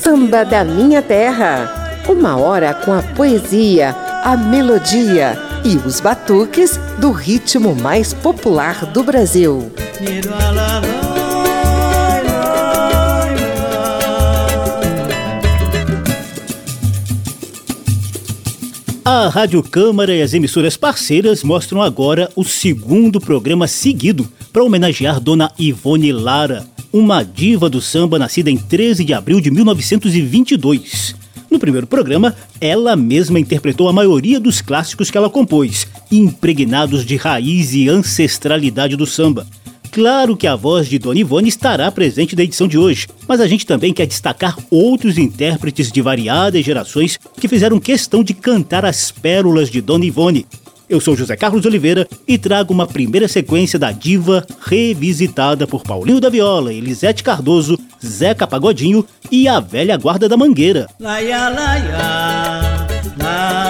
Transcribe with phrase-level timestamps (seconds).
[0.00, 2.02] Samba da Minha Terra.
[2.08, 3.90] Uma hora com a poesia,
[4.24, 9.70] a melodia e os batuques do ritmo mais popular do Brasil.
[19.04, 25.18] A Rádio Câmara e as emissoras parceiras mostram agora o segundo programa seguido para homenagear
[25.18, 31.14] Dona Ivone Lara, uma diva do samba nascida em 13 de abril de 1922.
[31.50, 37.16] No primeiro programa, ela mesma interpretou a maioria dos clássicos que ela compôs, impregnados de
[37.16, 39.46] raiz e ancestralidade do samba.
[39.90, 43.46] Claro que a voz de Dona Ivone estará presente na edição de hoje, mas a
[43.46, 49.10] gente também quer destacar outros intérpretes de variadas gerações que fizeram questão de cantar as
[49.10, 50.46] pérolas de Dona Ivone.
[50.88, 56.20] Eu sou José Carlos Oliveira e trago uma primeira sequência da diva revisitada por Paulinho
[56.20, 60.86] da Viola, Elisete Cardoso, Zeca Pagodinho e a velha guarda da Mangueira.
[61.00, 62.86] Laia, laia, la,
[63.18, 63.61] laia,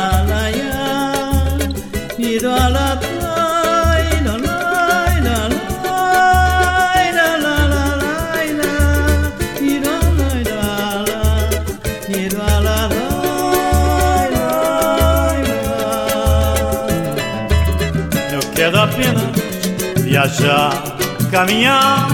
[20.03, 20.97] viajar,
[21.31, 22.09] caminhar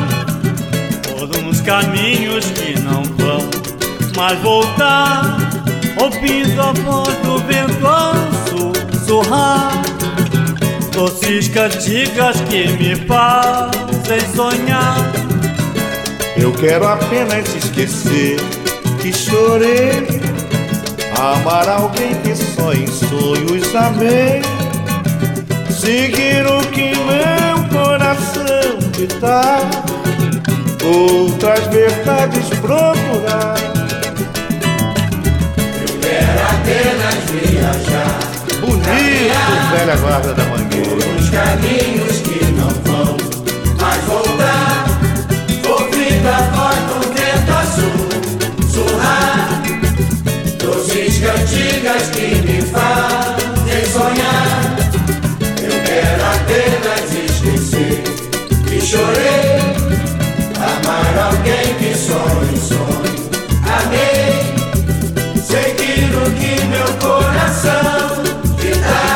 [1.09, 3.49] por uns caminhos que não vão
[4.17, 5.39] mais voltar.
[6.01, 8.15] Ouvindo a voz do vento ao
[8.47, 9.83] sussurrar,
[10.93, 14.97] doces cantigas que me fazem sonhar.
[16.37, 18.37] Eu quero apenas esquecer
[19.01, 20.07] que chorei,
[21.17, 24.41] amar alguém que só em sonhos amei,
[25.79, 29.71] seguir o que meu coração ditar,
[30.85, 33.55] outras verdades procurar.
[35.81, 38.19] Eu quero apenas viajar.
[38.61, 40.97] Bonito, velha guarda da mangueira.
[41.21, 43.17] Os caminhos que não vão
[43.81, 44.85] mais voltar.
[45.69, 48.09] Ouvindo a voz do vento azul
[48.69, 49.63] surrar.
[50.59, 53.28] Doces cantigas que me fazem
[58.89, 59.61] chorei.
[60.57, 63.29] Amar alguém que sonho, sonho.
[63.77, 64.33] Amei.
[65.45, 68.23] Seguir o que meu coração
[68.59, 69.13] te dá.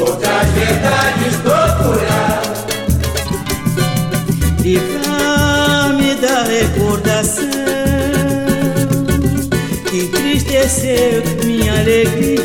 [0.00, 2.42] Outras verdades procurar.
[4.60, 7.48] Livrar-me da recordação
[9.90, 12.38] que entristeceu minha alegria.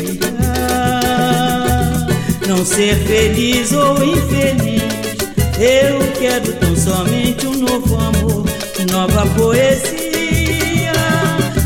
[2.48, 5.13] Não ser feliz ou infeliz,
[5.58, 8.44] eu quero tão somente um novo amor,
[8.90, 10.92] nova poesia.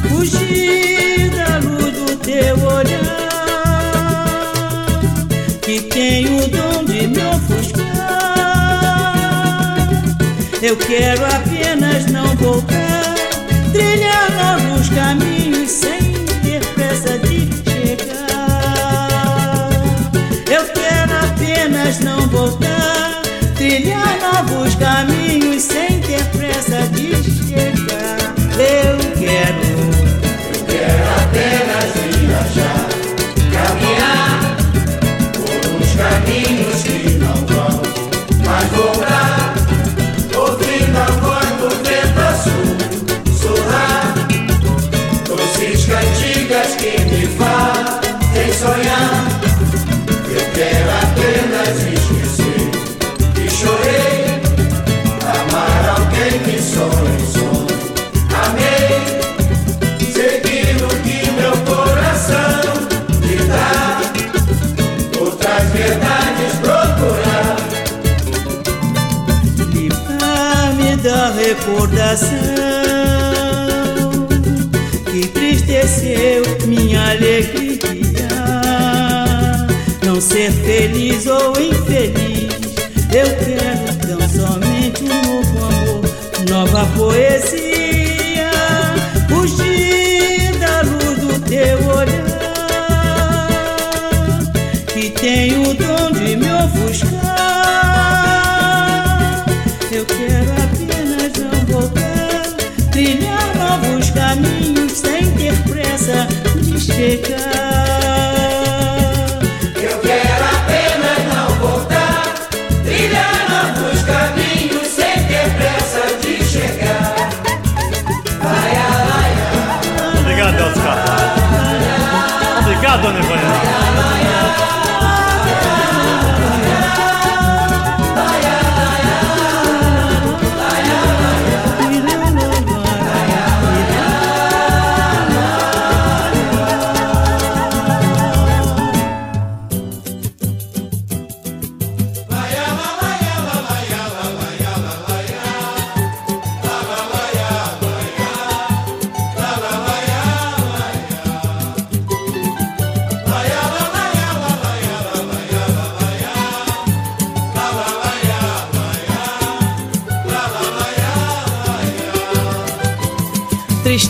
[0.09, 2.99] Fugir da luz do teu olhar,
[5.63, 7.89] que tem o dom de me ofuscar.
[10.61, 13.15] Eu quero apenas não voltar,
[13.73, 16.13] trilhar novos caminhos sem
[16.43, 18.11] ter pressa de chegar.
[20.51, 22.68] Eu quero apenas não voltar,
[23.79, 27.28] trilhar novos caminhos sem ter pressa de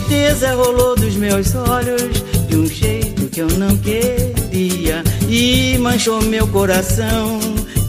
[0.09, 2.01] tristeza rolou dos meus olhos
[2.47, 7.39] de um jeito que eu não queria e manchou meu coração.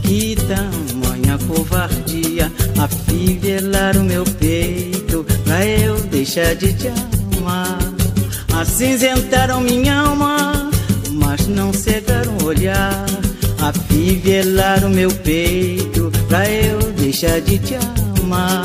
[0.03, 7.79] Que tamanha covardia afivelar o meu peito pra eu deixar de te amar.
[8.53, 10.71] Acinzentaram minha alma,
[11.13, 13.07] mas não cegaram o olhar.
[13.63, 17.77] Afivelar o meu peito pra eu deixar de te
[18.23, 18.63] amar.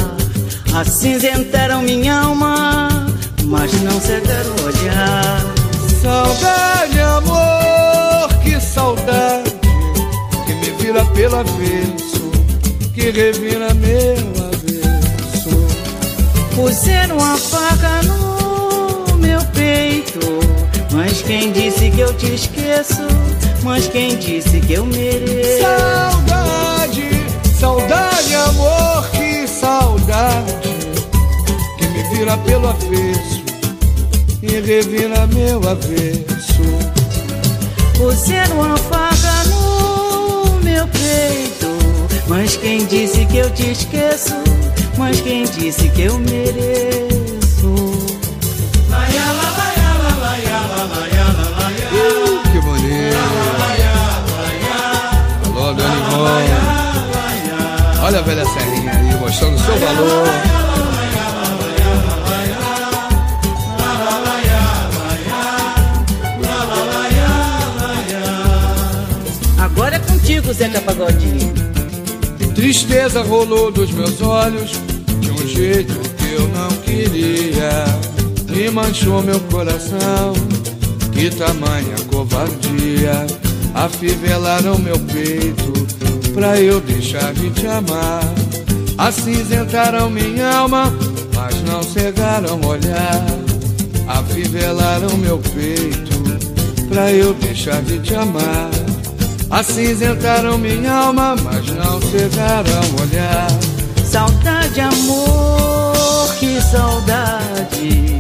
[0.73, 3.04] Acinzentaram minha alma,
[3.45, 5.45] mas não cegaram o olhar.
[6.01, 9.51] Saudade, amor, que saudade
[10.45, 12.31] que me vira pelo avesso,
[12.94, 15.50] que revira meu avesso.
[16.56, 20.19] Puseram a faca no meu peito,
[20.91, 23.07] mas quem disse que eu te esqueço?
[23.63, 25.62] Mas quem disse que eu mereço?
[25.62, 27.09] Saudade,
[27.59, 30.64] saudade, amor, que saudade
[32.15, 33.44] que me vira pelo avesso
[34.41, 36.63] e revira meu avesso.
[37.97, 41.67] Puseram a faca no meu peito,
[42.27, 44.33] mas quem disse que eu te esqueço?
[44.97, 47.15] Mas quem disse que eu mereço?
[51.91, 53.17] Uh, que bonito.
[55.45, 56.25] Alô, meu irmão.
[58.03, 60.56] Olha a velha serrinha aí, mostrando o seu valor.
[70.45, 71.53] Contigo, Zeca Pagodinho.
[72.53, 74.71] Tristeza rolou dos meus olhos
[75.19, 77.86] de um jeito que eu não queria.
[78.56, 80.33] E manchou meu coração.
[81.12, 83.25] Que tamanha covardia.
[83.74, 85.74] Afivelaram meu peito
[86.33, 88.21] pra eu deixar de te amar.
[88.98, 90.94] Acinzentaram minha alma,
[91.33, 93.25] mas não cegaram o olhar.
[94.07, 98.69] Afivelaram meu peito pra eu deixar de te amar.
[99.55, 103.47] Acinzentaram minha alma, mas não cegaram o olhar.
[104.03, 108.19] Saudade, amor, que saudade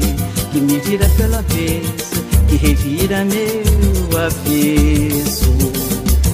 [0.53, 5.53] que me vira pelo avesso, que revira meu avesso.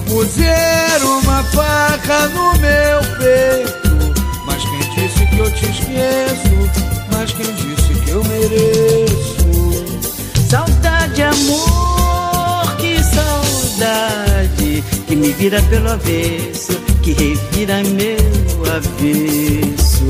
[0.06, 6.86] Puseram uma faca no meu peito, mas quem disse que eu te esqueço?
[7.10, 9.84] Mas quem disse que eu mereço?
[10.48, 14.31] Saudade, amor, que saudade
[15.12, 16.72] que me vira pelo avesso,
[17.02, 18.16] que revira meu
[18.74, 20.06] avesso.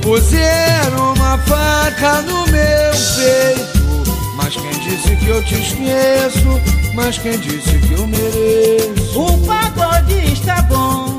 [0.00, 6.60] Puseram uma faca no meu peito, mas quem disse que eu te esqueço?
[6.94, 9.20] Mas quem disse que eu mereço?
[9.20, 11.18] O pagode está bom,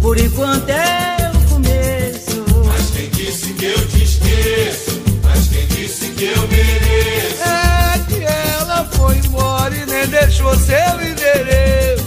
[0.00, 2.42] por enquanto é o começo.
[2.64, 5.02] Mas quem disse que eu te esqueço?
[5.22, 7.42] Mas quem disse que eu mereço?
[7.44, 12.05] É que ela foi embora e nem deixou seu endereço.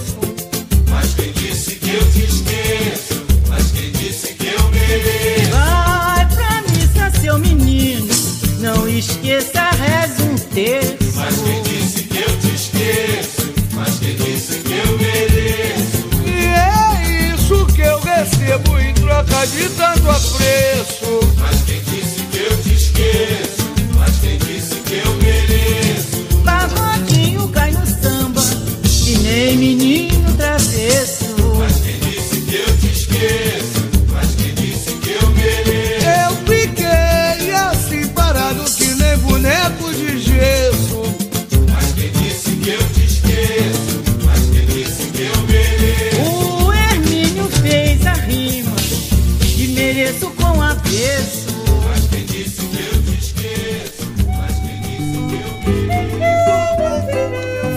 [9.38, 11.16] Reze um terço.
[11.16, 13.54] Mas quem disse que eu te esqueço?
[13.74, 16.10] Mas quem disse que eu mereço?
[16.26, 20.99] E é isso que eu recebo em troca de tanto apreço.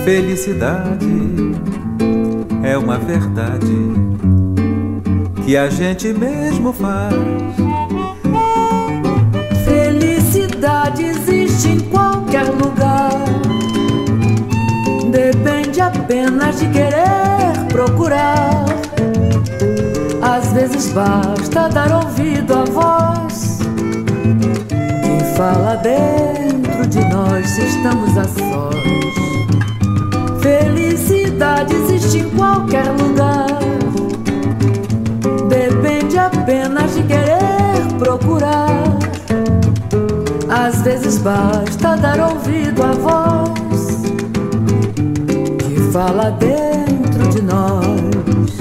[0.05, 1.07] Felicidade
[2.65, 3.93] é uma verdade
[5.45, 7.15] que a gente mesmo faz.
[9.65, 13.13] Felicidade existe em qualquer lugar.
[15.09, 18.65] Depende apenas de querer procurar.
[20.21, 23.61] Às vezes basta dar ouvido à voz
[24.69, 29.32] que fala dentro de nós se estamos a sós.
[30.43, 33.47] Felicidade existe em qualquer lugar.
[35.49, 38.99] Depende apenas de querer procurar.
[40.49, 44.03] Às vezes basta dar ouvido à voz
[45.59, 48.59] que fala dentro de nós.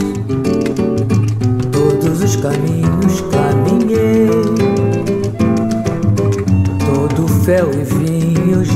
[1.72, 4.30] Todos os caminhos caminhei,
[6.86, 7.62] todo fé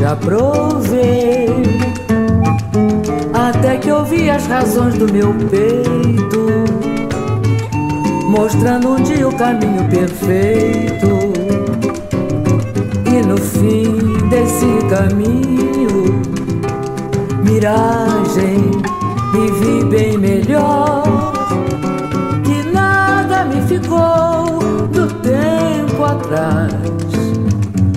[0.05, 1.34] já provei.
[4.35, 6.45] As razões do meu peito,
[8.29, 11.07] mostrando um dia o caminho perfeito.
[13.07, 16.21] E no fim desse caminho,
[17.45, 18.71] miragem,
[19.33, 21.03] me vi bem melhor.
[22.43, 24.59] Que nada me ficou
[24.91, 26.73] do tempo atrás.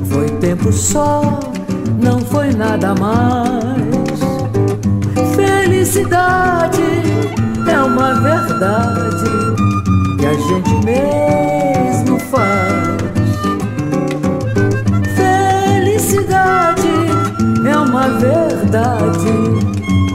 [0.05, 1.41] Foi tempo só,
[2.01, 4.08] não foi nada mais.
[5.89, 6.83] Felicidade
[7.67, 9.25] é uma verdade
[10.19, 12.99] que a gente mesmo faz.
[15.17, 16.91] Felicidade
[17.67, 19.33] é uma verdade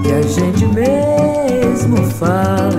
[0.04, 2.76] que a gente mesmo faz.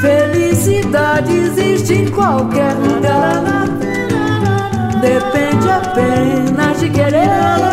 [0.00, 3.42] Felicidade existe em qualquer lugar.
[5.00, 7.69] Depende apenas de querer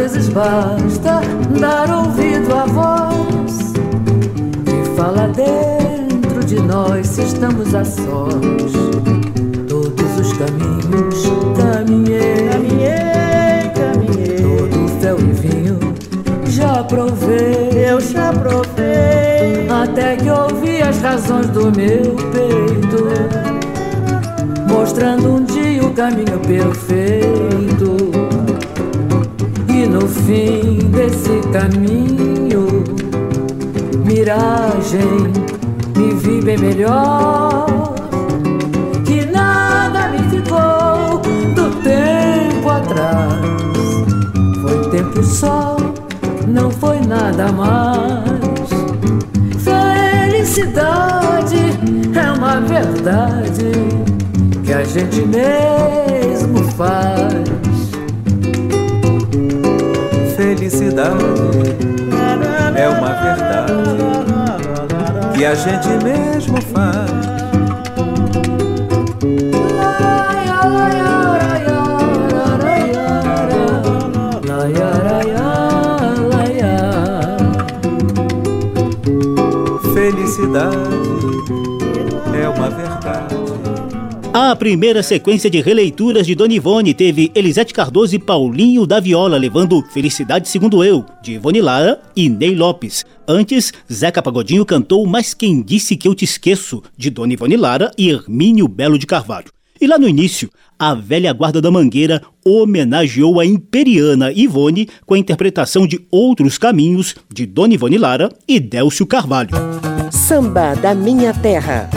[0.00, 1.20] vezes basta
[1.60, 3.74] dar ouvido à voz
[4.64, 8.72] que fala dentro de nós se estamos a sós.
[9.68, 11.22] Todos os caminhos
[11.54, 15.78] caminhei, Caminhei, caminhei, todo fel e vinho
[16.46, 17.84] já provei.
[17.86, 19.68] eu já provei.
[19.68, 23.04] Até que ouvi as razões do meu peito,
[24.66, 28.09] mostrando um dia o caminho perfeito.
[29.90, 32.84] No fim desse caminho,
[34.04, 35.32] miragem,
[35.96, 37.66] me vi bem melhor.
[39.04, 41.20] Que nada me ficou
[41.56, 43.40] do tempo atrás.
[44.62, 45.76] Foi tempo só,
[46.46, 48.70] não foi nada mais.
[49.58, 51.56] Felicidade
[52.14, 53.72] é uma verdade
[54.64, 57.59] que a gente mesmo faz.
[60.70, 61.24] Felicidade
[62.76, 63.72] é uma verdade
[65.34, 67.10] que a gente mesmo faz.
[79.92, 81.09] Felicidade
[84.32, 89.36] A primeira sequência de releituras de Dona Ivone teve Elisete Cardoso e Paulinho da Viola,
[89.36, 93.04] levando Felicidade Segundo Eu, de Ivone Lara e Ney Lopes.
[93.26, 97.90] Antes, Zeca Pagodinho cantou Mas Quem Disse Que Eu Te Esqueço, de Dona Ivone Lara
[97.98, 99.50] e Hermínio Belo de Carvalho.
[99.80, 105.18] E lá no início, a velha guarda da Mangueira homenageou a imperiana Ivone com a
[105.18, 109.50] interpretação de Outros Caminhos, de Dona Ivone Lara e Délcio Carvalho.
[110.12, 111.90] Samba da Minha Terra.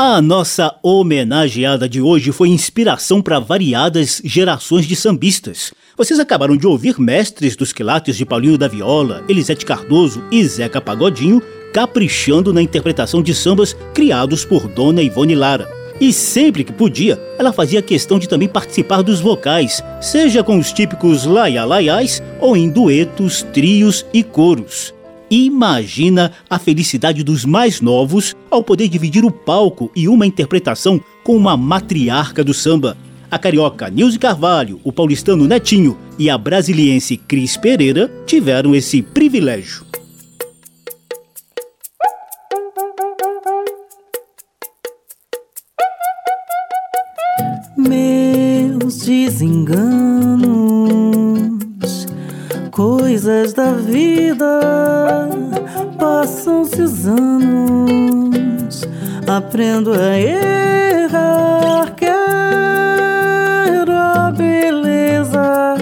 [0.00, 5.74] A nossa homenageada de hoje foi inspiração para variadas gerações de sambistas.
[5.96, 10.80] Vocês acabaram de ouvir mestres dos quilates de Paulinho da Viola, Elisete Cardoso e Zeca
[10.80, 11.42] Pagodinho
[11.74, 15.68] caprichando na interpretação de sambas criados por Dona Ivone Lara.
[16.00, 20.72] E sempre que podia, ela fazia questão de também participar dos vocais, seja com os
[20.72, 24.94] típicos laia-laiais ou em duetos, trios e coros.
[25.30, 31.36] Imagina a felicidade dos mais novos ao poder dividir o palco e uma interpretação com
[31.36, 32.96] uma matriarca do samba.
[33.30, 39.88] A carioca Nilce Carvalho, o paulistano Netinho e a brasiliense Cris Pereira tiveram esse privilégio.
[47.78, 50.17] meus desenganos,
[52.78, 54.60] coisas da vida,
[55.98, 58.84] passam-se os anos,
[59.26, 62.12] aprendo a errar, quero
[63.90, 65.74] a beleza,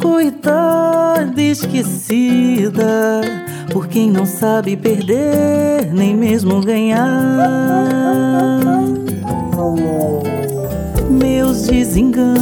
[0.00, 3.20] coitada esquecida,
[3.72, 7.10] por quem não sabe perder, nem mesmo ganhar.
[11.10, 12.38] Meus desenganos,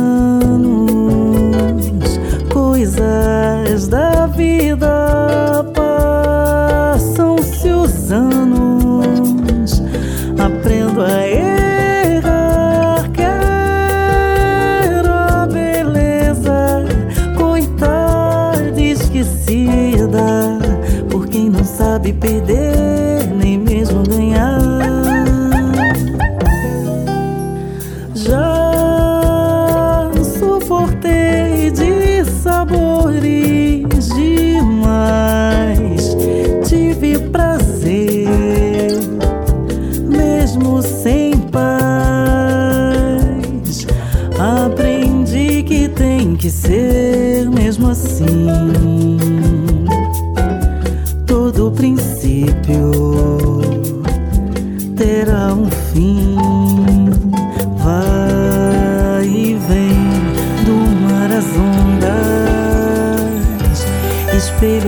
[2.52, 3.61] coisas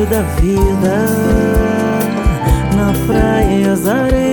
[0.06, 1.06] da vida
[2.76, 4.23] na praia as areias.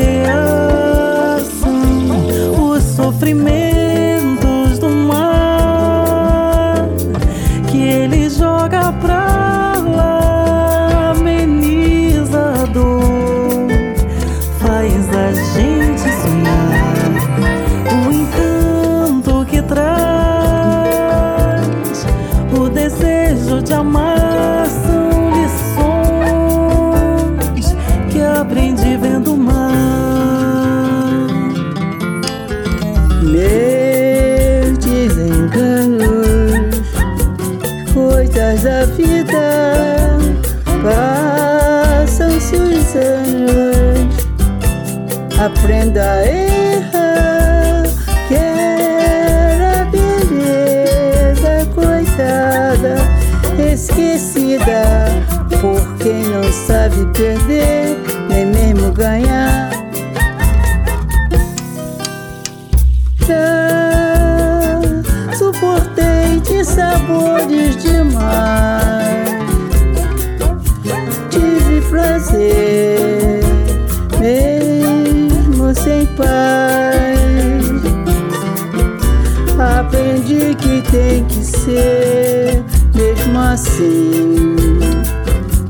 [81.63, 82.63] ser
[82.95, 84.55] mesmo assim.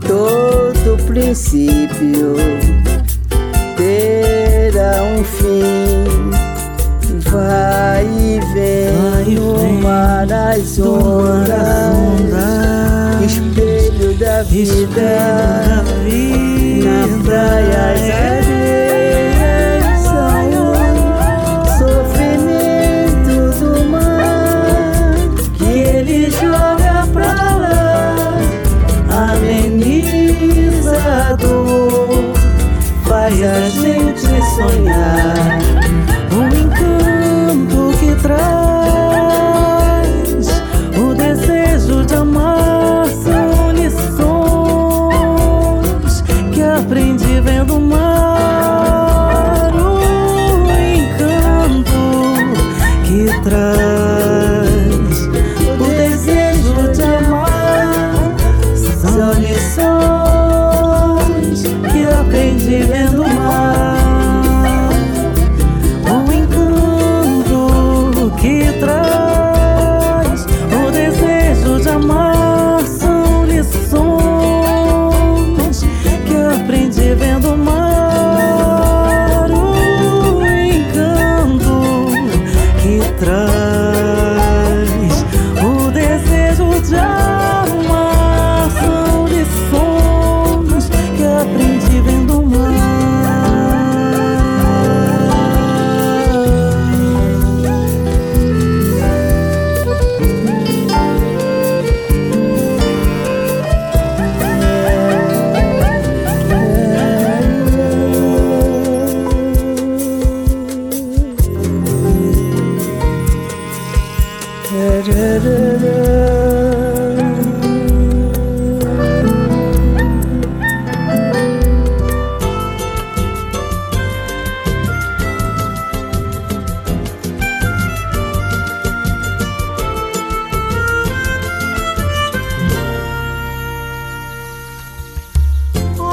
[0.08, 2.36] Todo princípio
[3.76, 6.32] terá um fim.
[7.30, 11.56] Vai e vem, Vai no mar as ondas,
[13.26, 15.71] espelho da vida.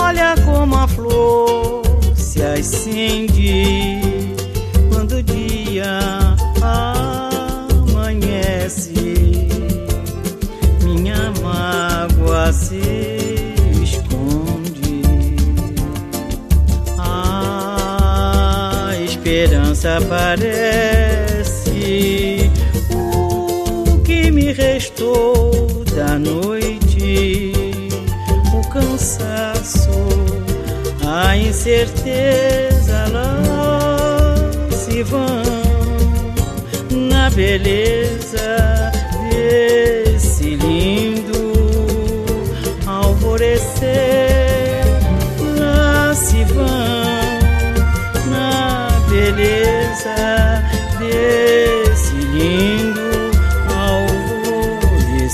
[0.08, 1.82] olha como a flor
[2.16, 4.00] se acende
[4.90, 5.98] quando o dia
[7.92, 8.94] amanhece.
[10.82, 12.80] Minha mágoa se
[13.82, 15.02] esconde.
[16.98, 21.30] A esperança parece
[22.90, 26.57] o que me restou da noite.
[31.38, 34.36] incerteza lá
[34.72, 35.42] se vão
[36.90, 38.90] na beleza
[39.30, 41.52] desse lindo
[42.86, 44.84] alvorecer.
[45.58, 46.66] Lá se vão
[48.30, 50.62] na beleza
[50.98, 53.00] desse lindo
[53.76, 55.28] alvorecer.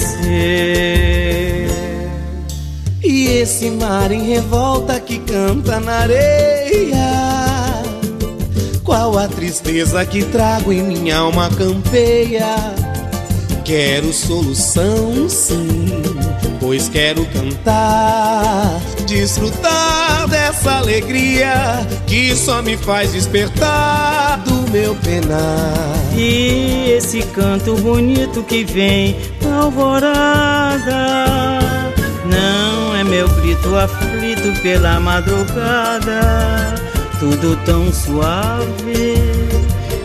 [3.02, 4.98] E esse mar em revolta
[5.34, 7.82] canta na areia.
[8.84, 12.54] Qual a tristeza que trago em minha alma campeia?
[13.64, 15.88] Quero solução, sim,
[16.60, 25.96] pois quero cantar, desfrutar dessa alegria que só me faz despertar do meu penar.
[26.16, 31.24] E esse canto bonito que vem na alvorada
[32.24, 36.74] não é meu grito aflito pela madrugada,
[37.18, 39.14] tudo tão suave,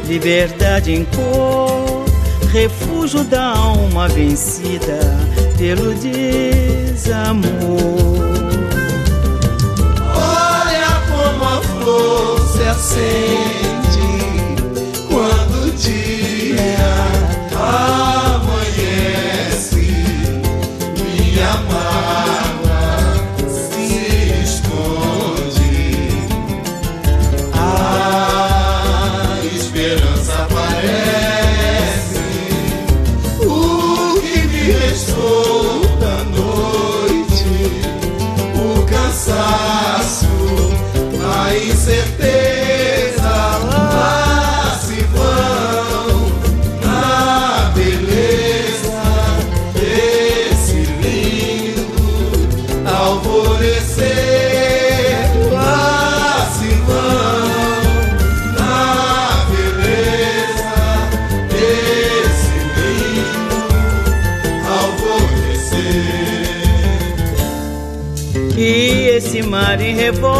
[0.08, 2.06] liberdade em cor,
[2.52, 5.00] refúgio da alma vencida
[5.58, 7.50] pelo desamor.
[10.16, 14.00] Olha como a flor se acende
[15.10, 15.72] quando o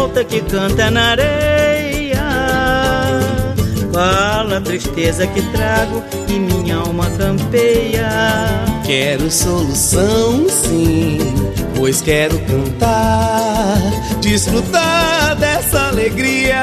[0.00, 2.20] revolta que canta na areia
[3.92, 8.08] Fala a tristeza que trago e minha alma campeia
[8.84, 11.18] Quero solução, sim,
[11.76, 13.78] pois quero cantar,
[14.20, 16.62] desfrutar dessa alegria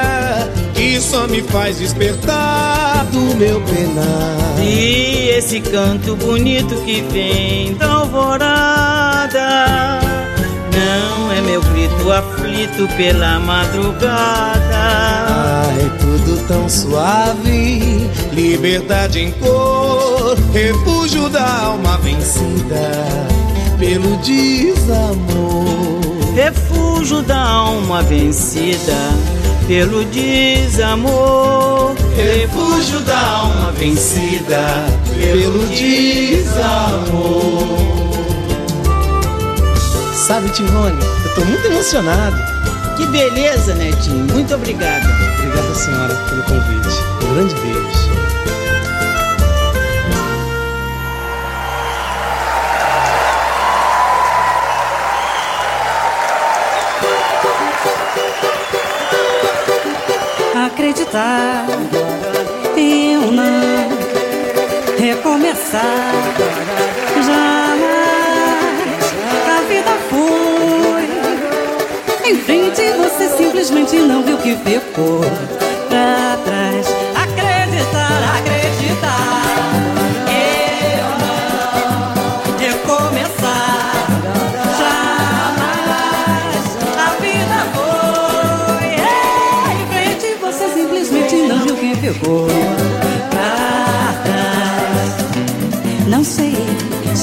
[0.74, 4.62] que só me faz despertar do meu penar.
[4.62, 10.00] E esse canto bonito que vem da alvorada
[10.72, 12.12] Não é meu grito
[12.58, 22.90] aflito pela madrugada Ai, tudo tão suave, liberdade em cor, refúgio da alma vencida
[23.78, 25.68] pelo desamor.
[26.34, 28.94] Refúgio da alma vencida
[29.66, 37.08] pelo desamor Refúgio da alma vencida pelo desamor.
[40.28, 42.36] Sabe, Tivone, eu tô muito emocionado.
[42.98, 45.06] Que beleza, Netinho, muito obrigado
[45.38, 47.02] Obrigado, senhora, pelo convite.
[47.24, 48.08] Um grande beijo.
[60.66, 61.64] Acreditar,
[62.76, 63.88] eu não
[64.98, 66.57] recomeçar.
[72.28, 72.82] Em frente.
[72.98, 75.20] Você simplesmente não viu que ficou
[75.88, 76.86] pra trás.
[77.14, 79.67] Acreditar, acreditar.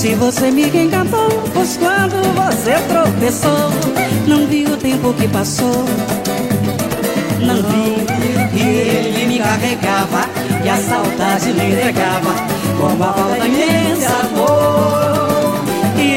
[0.06, 3.72] Se você me encantou, pois quando você tropeçou,
[4.28, 5.84] não vi o tempo que passou.
[7.42, 8.06] Não vi
[8.54, 10.30] que ele me carregava
[10.64, 12.36] e a saudade me entregava
[12.80, 15.56] como a falta imensa amor.
[15.98, 16.14] E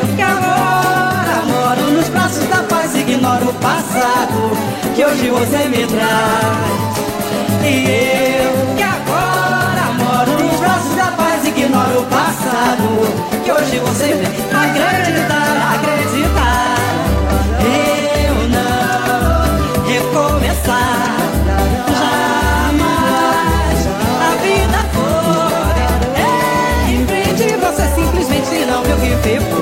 [0.00, 4.50] eu que agora moro nos braços da paz, ignoro o passado
[4.94, 6.80] que hoje você me traz.
[7.66, 7.84] E
[8.40, 9.09] eu que agora
[12.10, 12.86] passado
[13.44, 14.12] que hoje você
[14.52, 16.76] acreditar, acreditar.
[17.62, 19.42] Eu não
[19.86, 21.16] recomeçar.
[22.00, 23.80] Jamais
[24.20, 25.80] a vida foi
[26.92, 27.46] em frente.
[27.56, 29.59] Você simplesmente não viu que ficou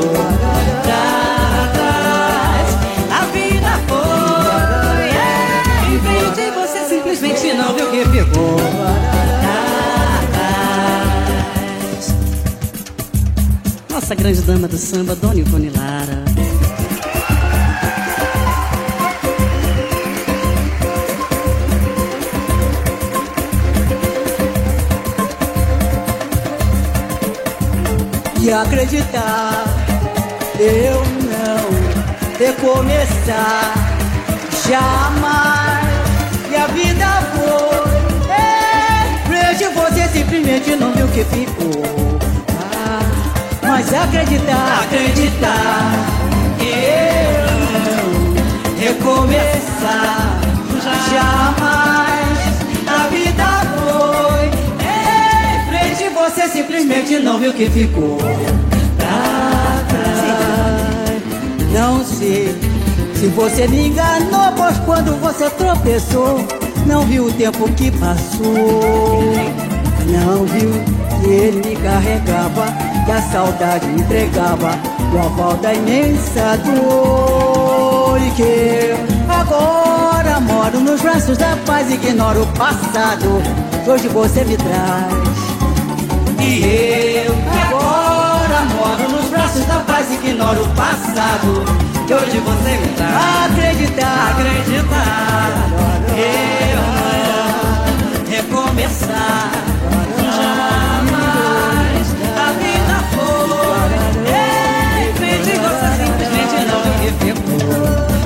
[14.08, 16.24] Nossa grande dama do samba, Dona Ivone Lara.
[28.40, 29.64] E acreditar,
[30.58, 33.74] eu não recomeçar
[34.66, 35.86] jamais.
[36.50, 37.68] E a vida foi
[41.18, 42.07] que ficou.
[43.78, 45.92] Mas acreditar, acreditar
[46.58, 47.46] que eu
[48.76, 50.40] recomeçar
[51.12, 52.40] jamais
[52.88, 54.50] a vida foi.
[54.84, 58.18] Em frente você simplesmente não viu que ficou.
[58.96, 61.22] Pra trás.
[61.72, 62.58] Não sei
[63.14, 66.44] se você me enganou, pois quando você tropeçou,
[66.84, 69.22] não viu o tempo que passou.
[70.04, 70.72] Não viu
[71.20, 74.78] que ele me carregava, que a saudade entregava,
[75.14, 78.20] o aval da imensa dor.
[78.20, 78.98] E que eu
[79.34, 83.40] agora moro nos braços da paz, ignoro o passado,
[83.82, 85.38] que hoje você me traz.
[86.38, 91.64] E eu agora moro nos braços da paz, ignoro o passado,
[92.06, 93.52] que hoje você me traz.
[93.52, 95.48] Acreditar, acreditar,
[96.14, 96.82] eu
[98.28, 99.67] recomeçar.
[107.08, 108.17] Simplesmente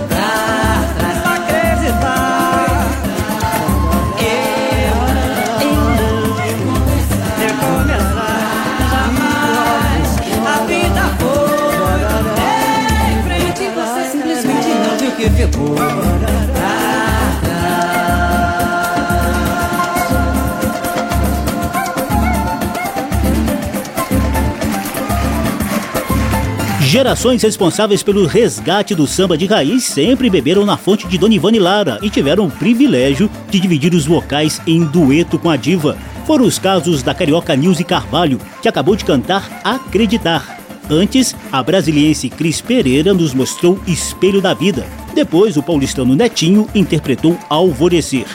[26.92, 31.58] Gerações responsáveis pelo resgate do samba de raiz sempre beberam na fonte de Dona Ivone
[31.58, 35.96] Lara e tiveram o privilégio de dividir os vocais em dueto com a diva.
[36.26, 40.58] Foram os casos da carioca Nilce Carvalho, que acabou de cantar Acreditar.
[40.90, 44.84] Antes, a brasiliense Cris Pereira nos mostrou Espelho da Vida.
[45.14, 48.26] Depois, o paulistano Netinho interpretou Alvorecer.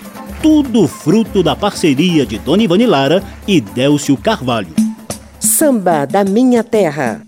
[0.41, 4.74] Tudo fruto da parceria de Dona Ivone Lara e Délcio Carvalho.
[5.39, 7.27] Samba da Minha Terra.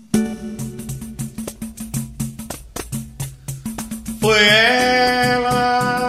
[4.30, 6.08] Foi ela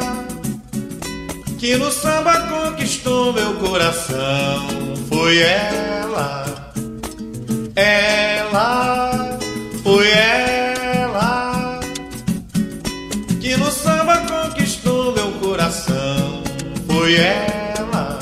[1.57, 4.67] que no samba conquistou meu coração.
[5.09, 6.45] Foi ela,
[7.75, 9.39] ela,
[9.83, 11.79] foi ela
[13.39, 16.43] que no samba conquistou meu coração.
[16.85, 18.19] Foi ela,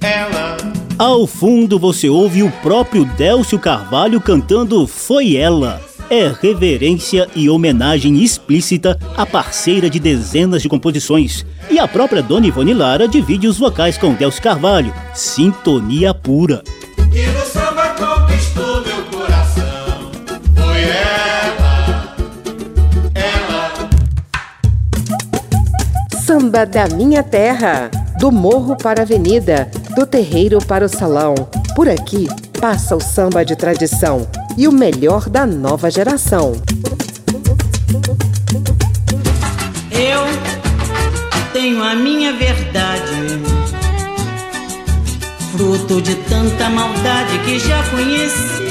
[0.00, 0.56] ela.
[0.98, 5.91] Ao fundo você ouve o próprio Délcio Carvalho cantando Foi Ela.
[6.14, 11.46] É reverência e homenagem explícita à parceira de dezenas de composições.
[11.70, 14.92] E a própria Dona Ivone Lara divide os vocais com Délcio Carvalho.
[15.14, 16.62] Sintonia pura.
[17.10, 20.10] Que no samba conquistou meu coração.
[20.54, 22.14] Foi ela,
[23.14, 23.90] ela.
[26.20, 27.90] Samba da Minha Terra.
[28.20, 31.34] Do morro para a avenida, do terreiro para o salão.
[31.74, 32.28] Por aqui
[32.60, 36.60] passa o samba de tradição e o melhor da nova geração.
[39.90, 40.22] Eu
[41.52, 43.40] tenho a minha verdade,
[45.52, 48.62] fruto de tanta maldade que já conheci.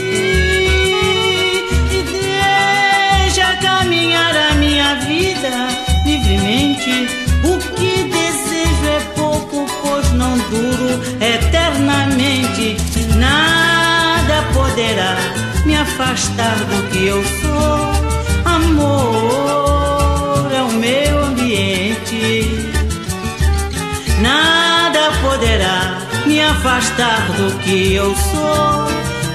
[1.92, 2.04] E
[3.24, 5.68] deixa caminhar a minha vida
[6.06, 7.08] livremente.
[7.44, 12.78] O que desejo é pouco, pois não duro eternamente.
[13.18, 15.18] Nada poderá
[15.72, 17.80] me afastar do que eu sou.
[18.44, 22.46] Amor é o meu ambiente.
[24.20, 28.86] Nada poderá me afastar do que eu sou.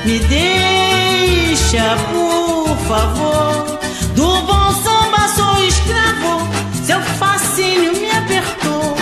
[0.05, 3.79] Me deixa, por favor.
[4.15, 6.47] Do bom samba sou escravo.
[6.85, 8.95] Seu fascínio me apertou.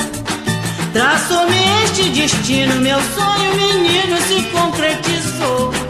[0.92, 2.76] Traçou-me este destino.
[2.76, 5.83] Meu sonho, menino, se concretizou.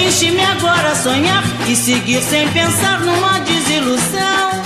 [0.00, 4.62] Deixe-me agora sonhar e seguir sem pensar numa desilusão.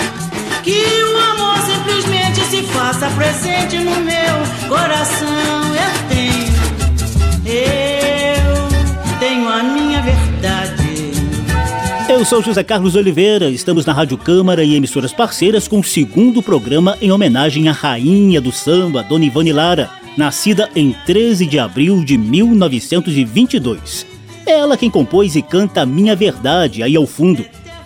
[0.62, 5.74] Que o amor simplesmente se faça presente no meu coração.
[5.74, 6.54] Eu tenho,
[7.46, 10.84] eu tenho a minha verdade.
[12.08, 16.44] Eu sou José Carlos Oliveira, estamos na Rádio Câmara e emissoras parceiras com o segundo
[16.44, 22.04] programa em homenagem à rainha do samba, Dona Ivone Lara, nascida em 13 de abril
[22.04, 24.13] de 1922.
[24.46, 27.44] É ela quem compôs e canta Minha Verdade aí ao fundo.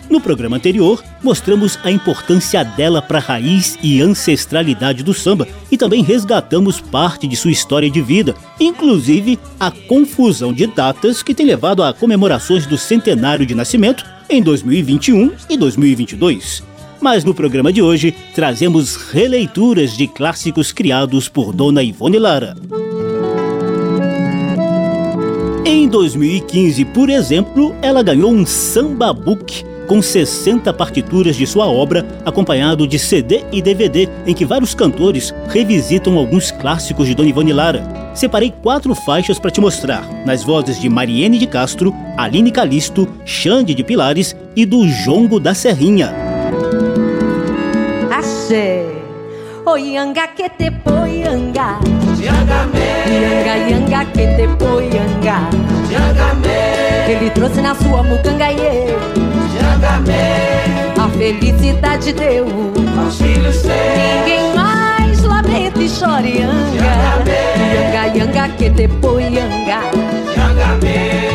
[0.09, 5.77] No programa anterior, mostramos a importância dela para a raiz e ancestralidade do samba e
[5.77, 11.45] também resgatamos parte de sua história de vida, inclusive a confusão de datas que tem
[11.45, 16.63] levado a comemorações do centenário de nascimento em 2021 e 2022.
[16.99, 22.55] Mas no programa de hoje trazemos releituras de clássicos criados por Dona Ivone Lara.
[25.71, 32.07] Em 2015, por exemplo, ela ganhou um samba book com 60 partituras de sua obra,
[32.25, 37.53] acompanhado de CD e DVD, em que vários cantores revisitam alguns clássicos de Dona Ivone
[37.53, 37.87] Lara.
[38.15, 43.75] Separei quatro faixas para te mostrar, nas vozes de Mariene de Castro, Aline Calisto, Xande
[43.75, 46.15] de Pilares e do Jongo da Serrinha.
[48.09, 48.87] Axé,
[49.67, 51.77] oianga que te poianga,
[52.21, 55.49] Yanga, yanga que te poianga,
[57.05, 58.95] que ele trouxe na sua mucangaie.
[61.01, 62.45] A felicidade deu
[63.01, 63.71] aos filhos seus.
[63.71, 67.23] Ninguém mais lamenta e chora Yanga.
[67.73, 69.79] Yanga, yanga que te poianga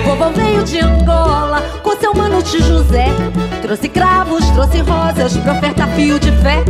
[0.05, 3.07] Vovô veio de Angola com seu mano de José.
[3.63, 6.63] Trouxe cravos, trouxe rosas pra oferta fio de fé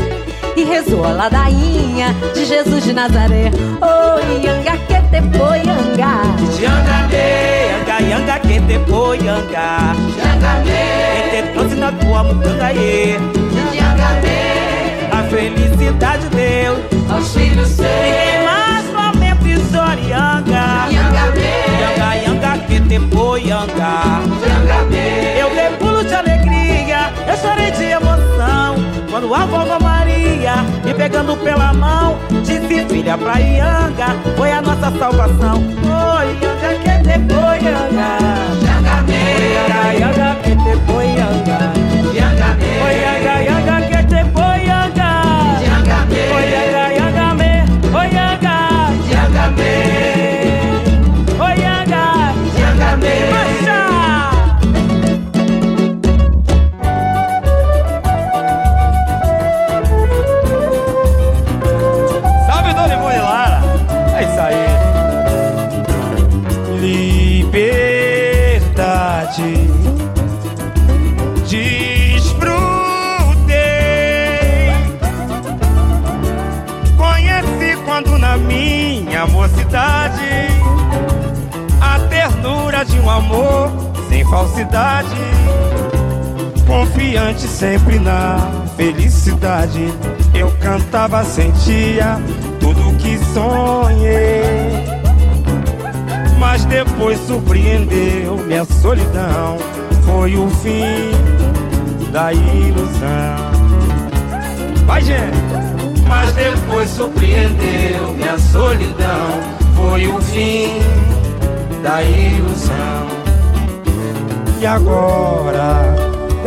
[0.56, 3.50] e rezou a ladainha de Jesus de Nazaré.
[3.80, 6.22] Oh, yanga que te poianga.
[6.60, 7.26] Yanga me,
[7.70, 9.94] yanga, yanga que te poianga.
[10.18, 13.18] Yanga me, que te trouxe na tua mucangaê.
[13.72, 14.38] Yanga me,
[15.12, 16.76] a felicidade deu
[17.10, 17.88] aos filhos seus.
[17.88, 20.88] Ninguém mais lamenta yanga.
[20.90, 24.22] Yanga me, yanga, yanga que te poianga.
[24.46, 28.74] Yanga me, eu dei pulo de alegria, eu chorei de emoção.
[29.10, 29.78] Quando a vovó
[30.96, 37.16] pegando pela mão Disse filha pra Ianga Foi a nossa salvação Oi, Ianga que te
[37.32, 38.18] foi Ianga
[39.52, 41.13] Ianga, Ianga que te foi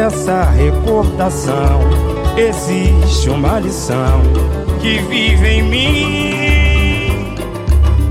[0.08, 1.82] dessa recordação
[2.38, 4.22] Existe uma lição
[4.80, 7.36] que vive em mim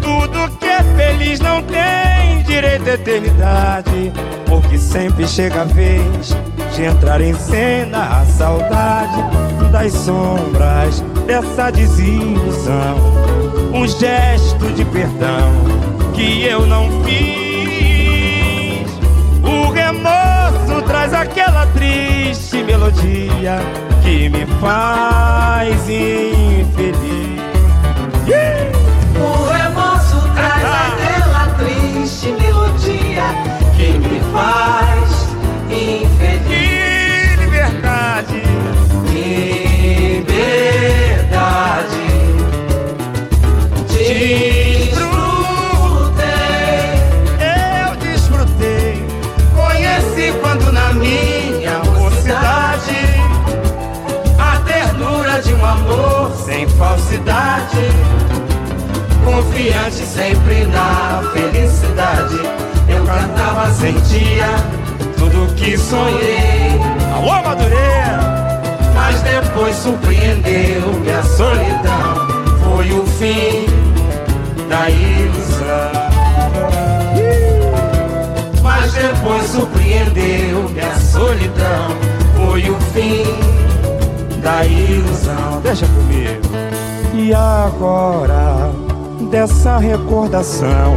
[0.02, 4.12] Tudo que é feliz não tem direito à eternidade
[4.46, 6.36] Porque sempre chega a vez
[6.74, 9.22] de entrar em cena a saudade
[9.72, 12.96] das sombras dessa desilusão.
[13.72, 15.52] Um gesto de perdão
[16.14, 17.45] que eu não fiz.
[21.06, 23.58] Traz aquela triste melodia
[24.02, 25.25] que me faz
[59.56, 62.36] confiante sempre na felicidade.
[62.88, 64.46] Eu cantava, sentia
[65.16, 66.78] tudo que sonhei.
[67.14, 68.52] alô Madureira!
[68.94, 72.26] Mas depois surpreendeu minha solidão.
[72.62, 73.66] Foi o fim
[74.68, 75.92] da ilusão.
[78.62, 81.96] Mas depois surpreendeu minha solidão.
[82.36, 83.24] Foi o fim
[84.42, 85.60] da ilusão.
[85.62, 86.42] Deixa comigo.
[87.14, 88.70] E agora,
[89.26, 90.96] dessa recordação,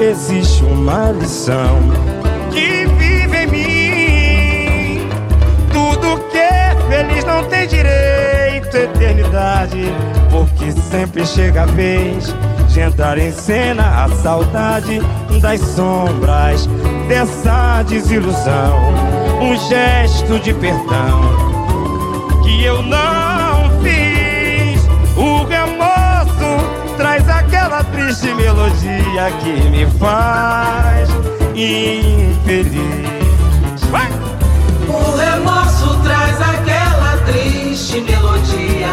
[0.00, 1.78] existe uma lição
[2.50, 5.08] que vive em mim.
[5.72, 9.84] Tudo que é feliz não tem direito à eternidade,
[10.30, 12.34] porque sempre chega a vez
[12.68, 15.00] de entrar em cena a saudade
[15.40, 16.66] das sombras
[17.08, 18.78] dessa desilusão.
[19.40, 21.49] Um gesto de perdão
[28.10, 31.08] triste melodia que me faz
[31.54, 32.80] infeliz.
[33.88, 34.08] Vai!
[34.88, 38.88] O remorso traz aquela triste melodia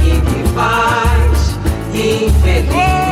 [0.00, 1.58] que me faz
[1.92, 3.03] infeliz.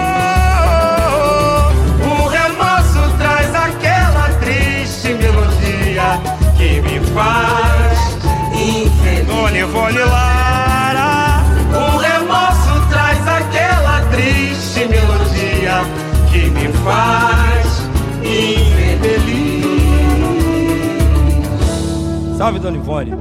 [22.42, 23.12] Salve, Dona Ivone.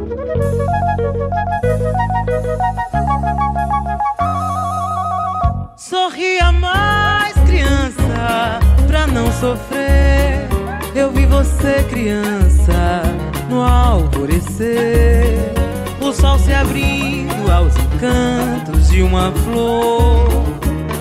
[5.75, 10.47] Sorria mais, criança, pra não sofrer.
[10.95, 13.03] Eu vi você, criança,
[13.47, 15.53] no alvorecer.
[16.01, 20.29] O sol se abrindo aos encantos de uma flor.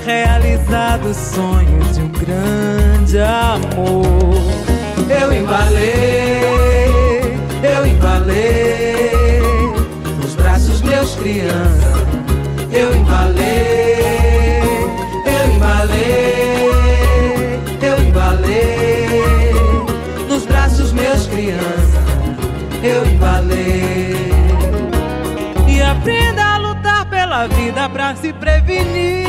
[0.05, 4.37] Realizados sonhos de um grande amor.
[5.09, 6.43] Eu embalei,
[7.63, 8.00] eu embalei
[10.23, 12.01] nos braços meus crianças.
[12.73, 14.63] Eu embalei,
[15.27, 16.61] eu embalei,
[17.83, 19.53] eu embalei
[20.29, 22.01] nos braços meus crianças.
[22.83, 24.15] Eu embalei.
[25.69, 29.29] E aprenda a lutar pela vida pra se prevenir.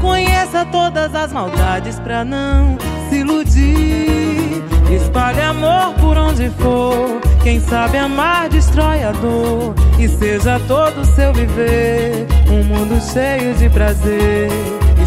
[0.00, 4.77] Conheça todas as maldades pra não se iludir.
[4.90, 7.20] Espalhe amor por onde for.
[7.42, 9.74] Quem sabe amar destrói a dor.
[9.98, 14.48] E seja todo o seu viver um mundo cheio de prazer.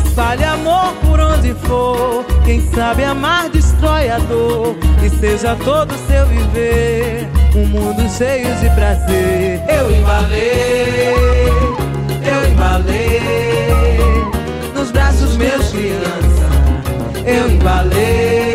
[0.06, 2.26] Espalhe amor por onde for.
[2.46, 4.76] Quem sabe amar destrói a dor.
[5.04, 9.62] E seja todo o seu viver um mundo cheio de prazer.
[9.68, 11.14] Eu embalei,
[12.24, 13.22] eu embalei
[14.76, 16.50] nos braços meus criança.
[17.26, 18.51] Eu embalei,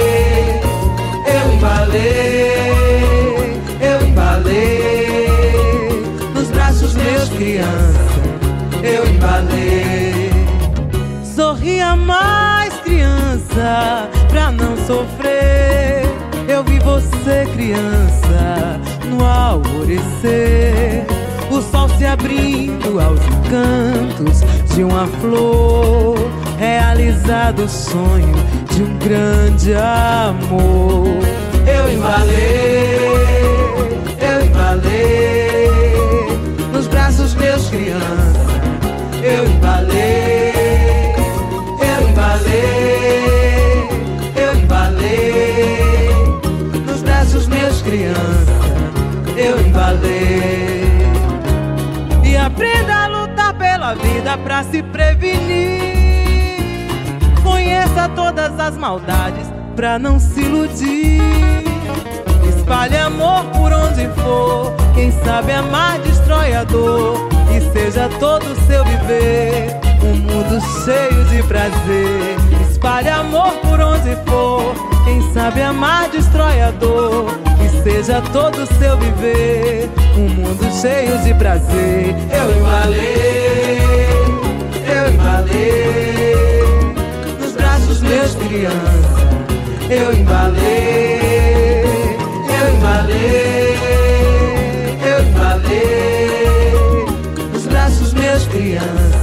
[7.36, 8.20] criança.
[8.82, 10.30] Eu embalei.
[11.24, 16.02] Sorria mais, criança, pra não sofrer.
[16.48, 21.04] Eu vi você, criança, no alvorecer.
[21.50, 24.40] O sol se abrindo aos encantos
[24.74, 26.16] de uma flor.
[26.58, 28.34] Realizado o sonho
[28.70, 31.06] de um grande amor.
[31.66, 33.05] Eu embalei,
[53.86, 55.46] pela vida pra se prevenir.
[57.42, 61.20] Conheça todas as maldades pra não se iludir.
[62.48, 64.74] Espalhe amor por onde for.
[64.94, 67.28] Quem sabe amar destrói a dor.
[67.54, 72.36] E seja todo o seu viver um mundo cheio de prazer.
[72.68, 74.74] Espalhe amor por onde for.
[75.04, 77.26] Quem sabe amar destrói a dor.
[77.64, 82.14] E seja todo o seu viver um mundo cheio de prazer.
[82.30, 83.65] Eu embalei, eu
[85.26, 86.94] embalei
[87.40, 89.06] nos braços meus crianças.
[89.90, 91.50] Eu embalei,
[92.48, 93.76] eu embalei,
[95.02, 96.32] eu embalei
[97.52, 99.16] nos braços meus crianças.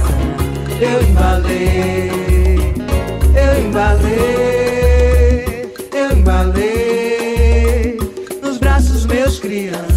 [0.80, 2.10] Eu embalei,
[3.34, 4.12] eu embalei,
[5.92, 7.98] eu embalei
[8.42, 9.93] nos braços meus crianças.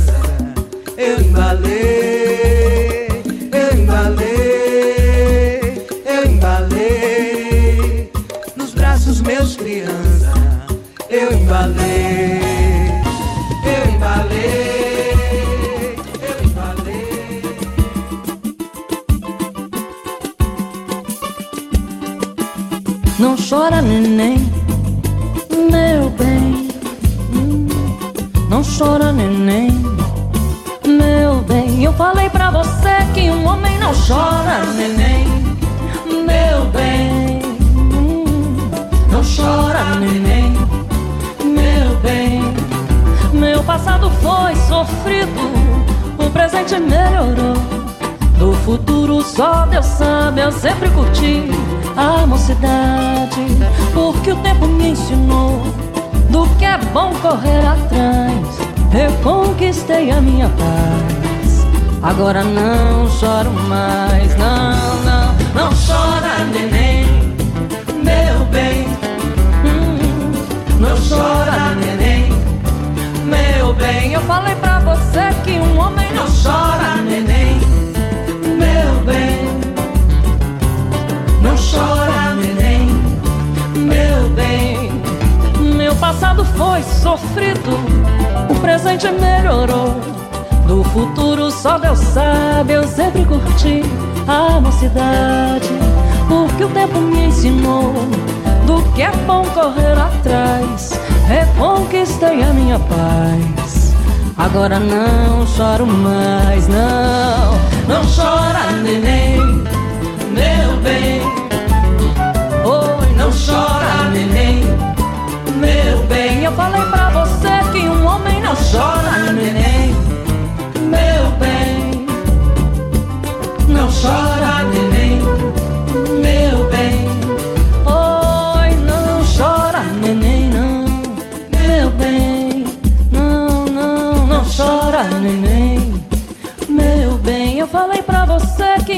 [104.58, 107.53] Agora não choro mais, não.
[107.88, 108.26] Não chora,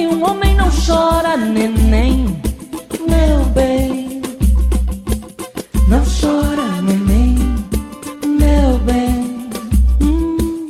[0.07, 2.25] um homem não chora, neném,
[3.07, 4.21] meu bem.
[5.87, 7.35] Não chora, neném,
[8.25, 9.49] meu bem.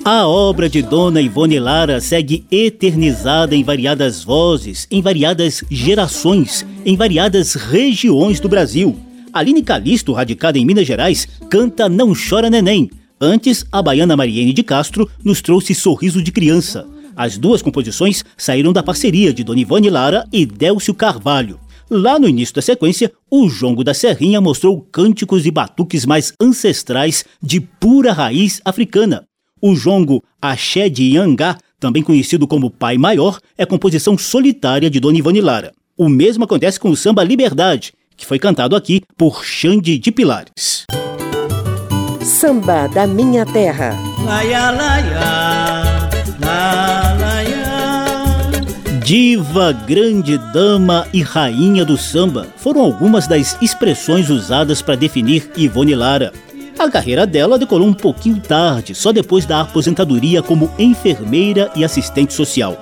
[0.05, 6.95] A obra de Dona Ivone Lara segue eternizada em variadas vozes, em variadas gerações, em
[6.95, 8.97] variadas regiões do Brasil.
[9.31, 12.89] Aline Calisto, radicada em Minas Gerais, canta Não Chora Neném.
[13.21, 16.87] Antes, a baiana Mariene de Castro nos trouxe Sorriso de Criança.
[17.19, 21.59] As duas composições saíram da parceria de Dona Ivone Lara e Délcio Carvalho.
[21.89, 27.25] Lá no início da sequência, o Jongo da Serrinha mostrou cânticos e batuques mais ancestrais
[27.43, 29.25] de pura raiz africana.
[29.61, 35.17] O jongo Axé de Iangá, também conhecido como Pai Maior, é composição solitária de Dona
[35.17, 35.73] Ivone Lara.
[35.97, 40.85] O mesmo acontece com o samba Liberdade, que foi cantado aqui por Xande de Pilares.
[42.23, 43.93] Samba da Minha Terra.
[44.23, 46.09] Laia, laia, la,
[46.39, 47.08] laia.
[49.09, 55.95] Diva, grande dama e rainha do samba foram algumas das expressões usadas para definir Ivone
[55.95, 56.31] Lara.
[56.77, 62.35] A carreira dela decolou um pouquinho tarde, só depois da aposentadoria como enfermeira e assistente
[62.35, 62.77] social.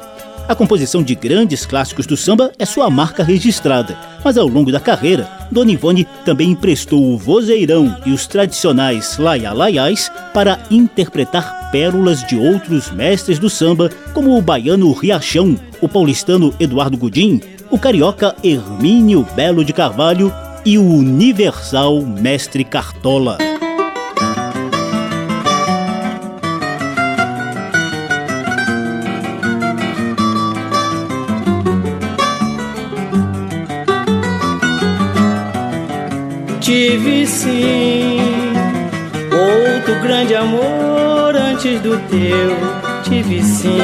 [0.48, 4.80] A composição de grandes clássicos do samba é sua marca registrada, mas ao longo da
[4.80, 12.38] carreira, Dona Ivone também emprestou o vozeirão e os tradicionais laia-laiais para interpretar pérolas de
[12.38, 19.28] outros mestres do samba, como o baiano Riachão, o paulistano Eduardo Gudim, o carioca Hermínio
[19.36, 20.34] Belo de Carvalho
[20.66, 23.38] e o universal Mestre Cartola.
[36.68, 38.20] Tive sim
[39.32, 42.58] outro grande amor antes do teu.
[43.04, 43.80] Tive sim.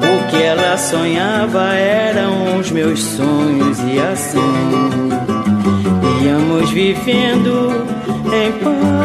[0.00, 5.10] O que ela sonhava eram os meus sonhos e assim
[6.24, 7.84] íamos vivendo
[8.32, 8.96] em paz.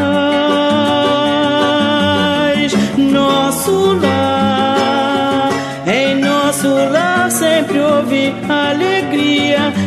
[2.98, 5.50] Nosso lar,
[5.86, 8.91] em nosso lar sempre houve alegria.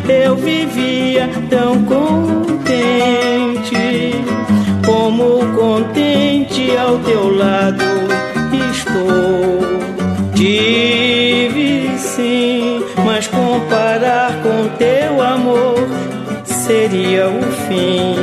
[0.08, 2.74] Eu vivia tão contente,
[4.84, 7.84] como contente ao teu lado
[8.74, 9.60] estou.
[10.34, 15.88] Tive sim, mas comparar com teu amor
[16.44, 18.16] seria o fim.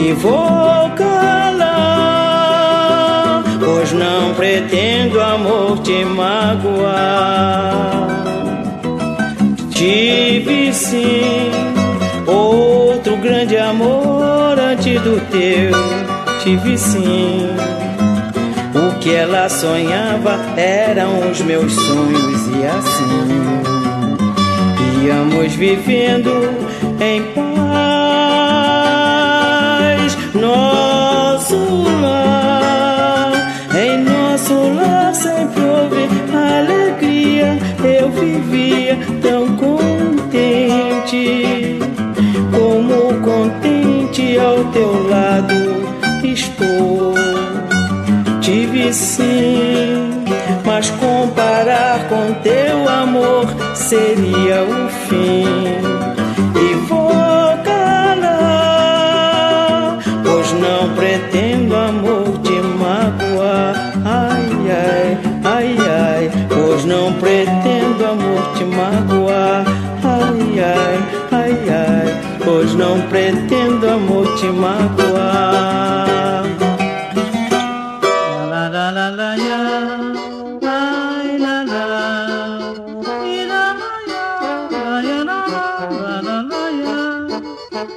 [0.00, 1.82] E vou calar,
[3.58, 7.64] pois não pretendo amor te magoar.
[9.84, 11.50] Tive sim
[12.26, 15.72] outro grande amor antes do teu.
[16.42, 17.50] Tive sim.
[18.74, 23.34] O que ela sonhava eram os meus sonhos e assim
[25.04, 26.30] íamos vivendo
[26.98, 27.44] em paz.
[30.32, 30.73] Nosso
[44.74, 45.54] teu lado
[46.24, 47.14] estou.
[48.40, 50.24] Tive sim,
[50.66, 55.44] mas comparar com teu amor seria o fim.
[56.60, 58.38] E vou calar,
[60.24, 63.92] pois não pretendo amor te magoar.
[64.04, 69.64] Ai, ai, ai, ai, pois não pretendo amor te magoar.
[70.02, 71.13] Ai, ai,
[72.74, 76.04] não pretendo amor te magoar.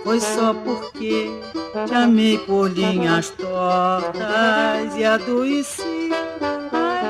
[0.03, 1.29] Foi só porque
[1.85, 6.09] te amei por linhas tortas e adoeci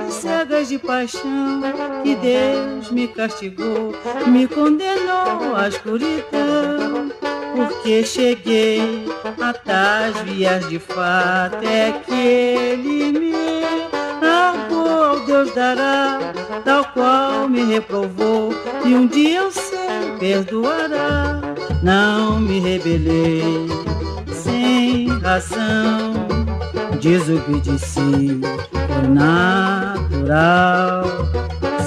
[0.07, 1.61] as cegas de paixão
[2.03, 3.93] que Deus me castigou,
[4.27, 7.26] me condenou à escuridão.
[7.57, 9.07] Porque cheguei
[9.41, 13.33] a tais vias de fato é que ele me
[14.21, 16.19] ao Deus dará,
[16.63, 18.53] tal qual me reprovou
[18.85, 21.41] e um dia eu sei perdoará.
[21.81, 23.67] Não me rebelei
[24.31, 26.13] sem razão,
[27.01, 28.39] desobedeci,
[28.71, 31.03] foi natural.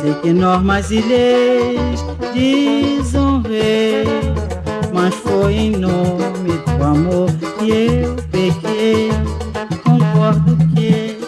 [0.01, 4.05] Sei que normas e leis desonrei,
[4.93, 9.11] mas foi em nome do amor que eu pequei.
[9.84, 11.18] Concordo que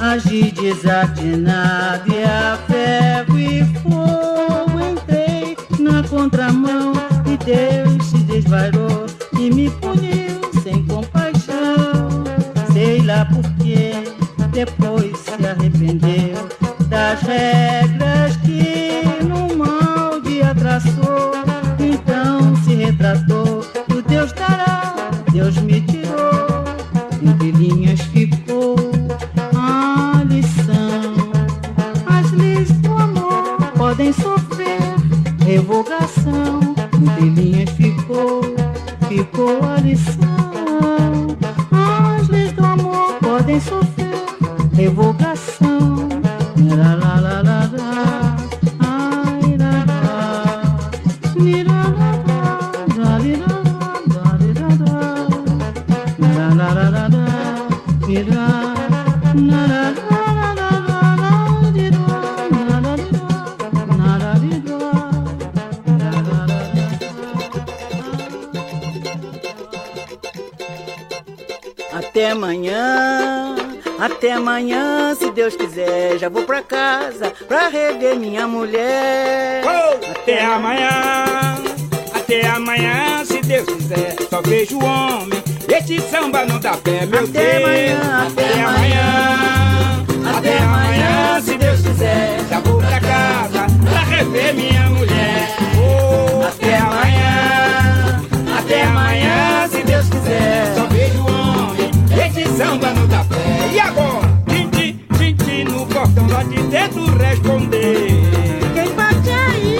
[0.00, 6.92] agi desatinado e a ferro e fogo entrei na contramão
[7.26, 9.06] e Deus se desvairou
[9.38, 12.24] e me puniu sem compaixão.
[12.72, 13.92] Sei lá por quê,
[14.52, 16.48] depois se arrependeu
[16.88, 17.89] das regras
[23.00, 24.94] Retratou do Deus dará,
[25.32, 26.64] Deus me tirou.
[27.22, 28.76] Entre linhas ficou
[29.56, 31.14] a lição.
[32.06, 34.82] As leis do amor podem sofrer
[35.46, 36.60] revogação.
[36.94, 38.42] Entre linhas ficou,
[39.08, 40.49] ficou a lição.
[74.20, 79.62] Até amanhã, se Deus quiser, já vou pra casa pra rever minha mulher.
[80.10, 81.24] Até amanhã,
[82.14, 84.16] até amanhã, se Deus quiser.
[84.28, 85.42] Só vejo o homem,
[85.74, 87.64] este samba não dá pé, meu Até Deus.
[87.64, 90.04] amanhã, até amanhã,
[90.36, 92.40] até amanhã, se Deus quiser.
[92.50, 95.48] Já vou pra casa pra rever minha mulher.
[95.78, 98.22] Oh, até amanhã,
[98.58, 100.74] até amanhã, se Deus quiser.
[100.74, 101.90] Só vejo o homem,
[102.26, 103.70] este samba não dá pé.
[103.72, 104.09] E agora?
[106.48, 108.08] De dentro responder.
[108.74, 109.76] Quem bate aí?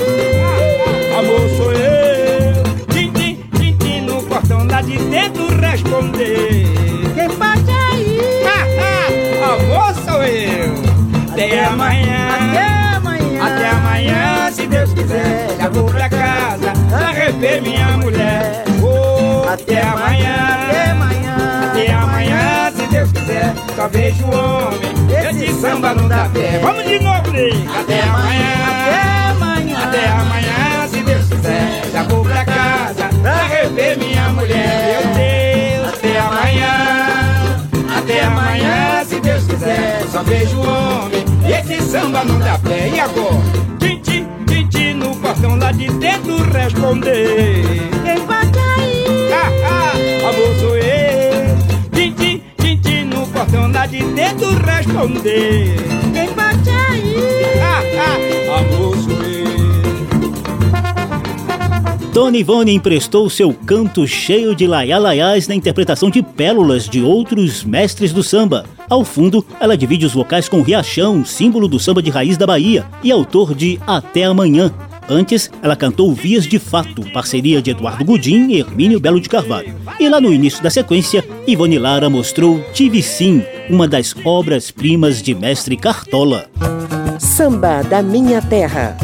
[1.18, 2.62] Amor, sou eu.
[2.92, 6.66] Tintim, tintim no portão lá de dentro responder.
[7.14, 8.20] Quem bate aí?
[9.42, 10.74] Amor, sou eu.
[11.32, 12.28] Até amanhã.
[12.34, 13.42] Até amanhã.
[13.42, 15.56] Até amanhã, se Deus quiser.
[15.58, 17.99] Já vou pra casa pra rever minha mulher.
[23.80, 25.40] Só vejo o homem.
[25.42, 26.58] Esse samba não dá pé.
[26.58, 27.66] Vamos de novo, Ney.
[27.80, 28.50] Até amanhã.
[28.68, 29.78] Até amanhã.
[29.78, 31.82] Até amanhã, se Deus quiser.
[31.90, 35.00] Já vou pra casa pra rever minha mulher.
[35.06, 35.94] Meu Deus.
[35.94, 37.68] Até amanhã.
[37.96, 40.02] Até amanhã, se Deus quiser.
[40.12, 41.24] Só vejo o homem.
[41.48, 42.90] Esse samba não dá pé.
[42.90, 43.40] E agora?
[43.78, 47.62] Tintim, tintim no portão lá de dentro responder.
[48.04, 49.04] Quem bate aí?
[49.32, 50.99] Ah, ah, amor, sou eu.
[53.40, 55.74] Portão lá de dentro responder.
[56.12, 57.14] Quem bate aí?
[57.62, 59.40] Ah, ah, amor, sou eu.
[62.12, 68.12] Tony Ivone emprestou seu canto cheio de laiá-laiás na interpretação de pérolas de outros mestres
[68.12, 68.66] do samba.
[68.90, 72.84] Ao fundo, ela divide os vocais com Riachão, símbolo do samba de raiz da Bahia,
[73.02, 74.70] e autor de Até Amanhã.
[75.10, 79.74] Antes, ela cantou Vias de Fato, parceria de Eduardo Gudim e Hermínio Belo de Carvalho.
[79.98, 85.34] E lá no início da sequência, Ivone Lara mostrou Tive Sim, uma das obras-primas de
[85.34, 86.48] mestre Cartola.
[87.18, 88.96] Samba da Minha Terra.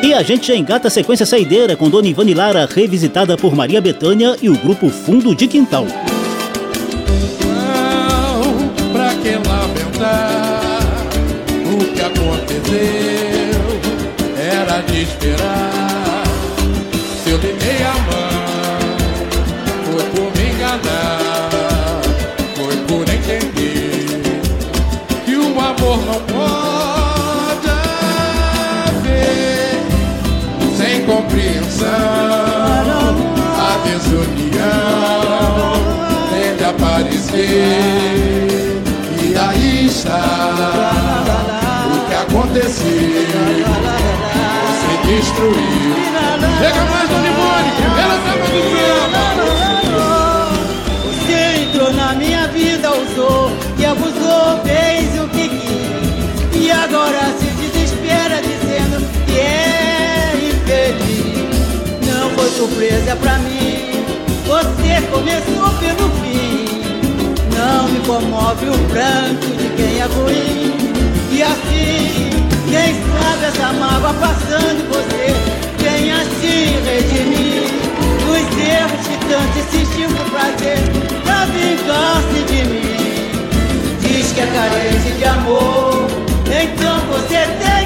[0.00, 3.80] E a gente já engata a sequência saideira com Dona Ivone Lara revisitada por Maria
[3.80, 5.86] Bethânia e o grupo Fundo de Quintal.
[14.84, 16.24] De esperar.
[17.24, 18.28] Se eu dei meia mão,
[19.86, 22.02] foi por me enganar,
[22.54, 24.20] foi por entender
[25.24, 27.70] que o amor não pode
[28.90, 29.80] haver
[30.76, 31.86] sem compreensão.
[33.58, 35.72] A desunião
[36.30, 37.48] tende a aparecer
[39.22, 41.16] e aí está
[42.28, 44.45] aconteceu.
[45.06, 45.94] Destruir.
[46.58, 47.70] Chega mais, Dona Ivone,
[48.02, 48.60] ela tava do
[51.06, 56.60] Você entrou na minha vida, usou e abusou, fez o que quis.
[56.60, 58.96] E agora se desespera dizendo
[59.26, 61.56] que é infeliz.
[62.12, 64.04] Não foi surpresa pra mim,
[64.44, 66.66] você começou pelo fim.
[67.56, 70.74] Não me comove o pranto de quem é ruim.
[71.30, 72.25] E assim,
[72.76, 75.34] quem sabe essa mágoa passando você
[75.78, 77.70] vem assim redimir
[78.28, 80.78] os erros que tanto insistiu por prazer
[81.24, 82.96] pra vingar-se de mim.
[84.00, 86.06] Diz que é carente de amor,
[86.46, 87.85] então você tem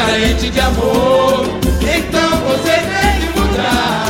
[0.00, 1.44] carente de amor,
[1.82, 4.06] então você tem que mudar.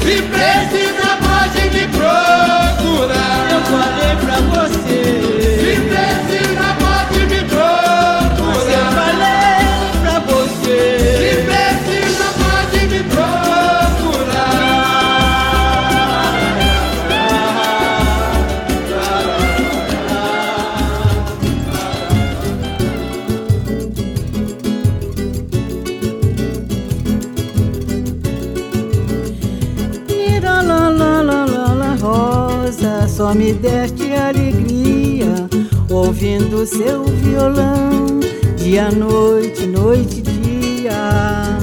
[0.00, 3.48] Se precisa, pode me procurar.
[3.50, 5.01] Eu falei pra você.
[33.34, 35.48] Me deste alegria
[35.90, 38.20] ouvindo seu violão,
[38.56, 41.58] dia, noite, noite, dia.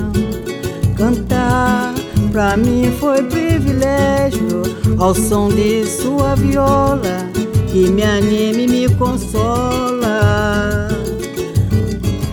[0.95, 1.93] Cantar
[2.31, 4.63] pra mim foi privilégio
[4.97, 7.29] ao som de sua viola
[7.71, 10.87] que me anime e me consola.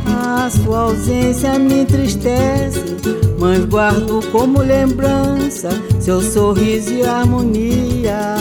[0.06, 2.96] A sua ausência me entristece,
[3.38, 5.68] mas guardo como lembrança
[6.00, 8.36] seu sorriso e harmonia.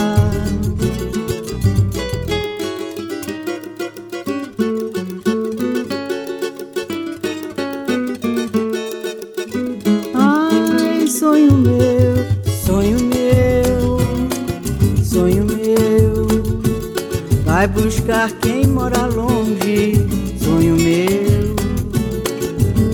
[18.06, 19.94] Buscar quem mora longe,
[20.40, 21.56] sonho meu,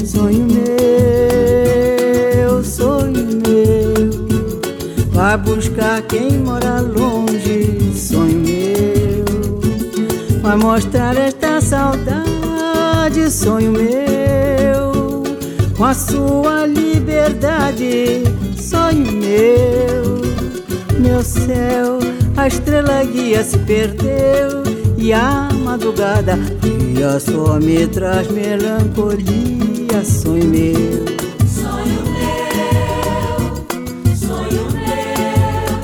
[0.07, 1.85] sonho meu,
[2.65, 4.11] sonho meu.
[5.11, 9.27] Vai buscar quem mora longe, sonho meu.
[10.41, 15.25] Vai mostrar esta saudade, sonho meu.
[15.77, 18.23] Com a sua liberdade,
[18.57, 20.23] sonho meu.
[20.99, 21.99] Meu céu,
[22.35, 24.62] a estrela guia se perdeu
[25.03, 31.05] e a madrugada dia só me traz melancolia, sonho meu.
[31.45, 33.57] Sonho meu,
[34.17, 35.75] sonho meu,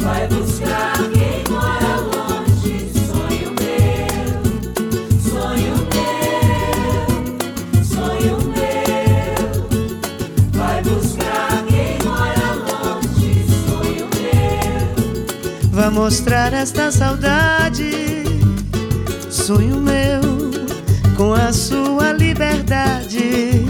[0.00, 2.90] vai buscar quem mora longe.
[3.06, 4.08] Sonho meu,
[5.22, 7.06] sonho meu,
[7.84, 9.38] sonho meu,
[10.54, 13.32] vai buscar quem mora longe.
[13.68, 15.70] Sonho meu.
[15.70, 18.07] Vai mostrar esta saudade,
[19.48, 20.20] sonho meu,
[21.16, 23.64] com a sua liberdade.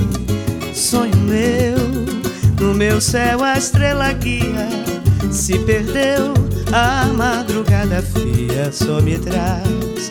[0.75, 1.79] Sonho meu,
[2.61, 4.69] no meu céu a estrela guia
[5.31, 6.35] se perdeu.
[6.73, 10.11] A madrugada fria só me traz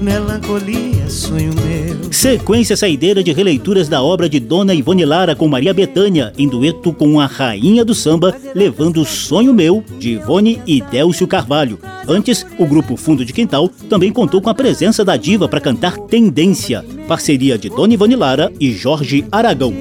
[0.00, 2.12] melancolia, sonho meu.
[2.12, 6.92] Sequência saideira de releituras da obra de Dona Ivone Lara com Maria Bethânia, em dueto
[6.92, 11.78] com a rainha do samba, levando Sonho Meu, de Ivone e Délcio Carvalho.
[12.06, 15.98] Antes, o grupo Fundo de Quintal também contou com a presença da diva para cantar
[15.98, 19.74] Tendência, parceria de Dona Ivone Lara e Jorge Aragão.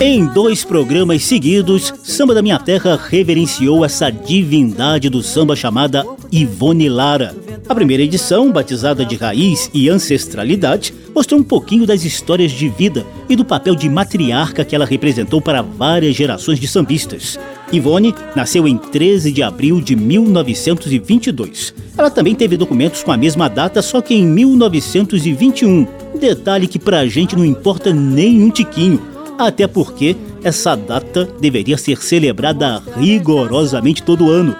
[0.00, 6.88] Em dois programas seguidos, Samba da Minha Terra reverenciou essa divindade do samba chamada Ivone
[6.88, 7.34] Lara.
[7.68, 13.04] A primeira edição, batizada de Raiz e Ancestralidade, mostrou um pouquinho das histórias de vida
[13.28, 17.38] e do papel de matriarca que ela representou para várias gerações de sambistas.
[17.70, 21.74] Ivone nasceu em 13 de abril de 1922.
[21.96, 25.86] Ela também teve documentos com a mesma data, só que em 1921.
[26.18, 32.02] Detalhe que pra gente não importa nem um tiquinho até porque essa data deveria ser
[32.02, 34.56] celebrada rigorosamente todo ano.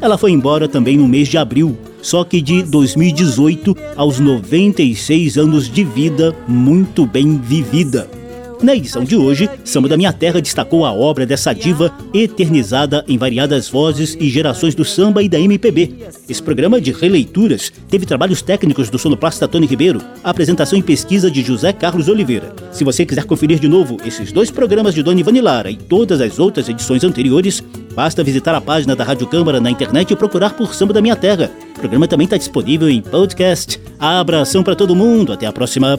[0.00, 5.70] Ela foi embora também no mês de abril, só que de 2018 aos 96 anos
[5.70, 8.20] de vida muito bem vivida.
[8.62, 13.16] Na edição de hoje, Samba da Minha Terra destacou a obra dessa diva eternizada em
[13.16, 15.94] variadas vozes e gerações do samba e da MPB.
[16.28, 21.42] Esse programa de releituras teve trabalhos técnicos do sonoplasta Tony Ribeiro, apresentação e pesquisa de
[21.42, 22.54] José Carlos Oliveira.
[22.70, 26.20] Se você quiser conferir de novo esses dois programas de Dona Ivani Lara e todas
[26.20, 30.50] as outras edições anteriores, basta visitar a página da Rádio Câmara na internet e procurar
[30.50, 31.50] por Samba da Minha Terra.
[31.80, 33.80] O programa também está disponível em podcast.
[33.98, 35.98] Abração para todo mundo, até a próxima.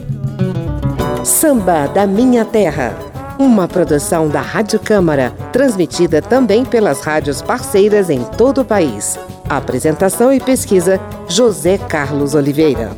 [1.24, 2.96] Samba da Minha Terra.
[3.36, 9.18] Uma produção da Rádio Câmara, transmitida também pelas rádios parceiras em todo o país.
[9.48, 12.92] Apresentação e pesquisa: José Carlos Oliveira.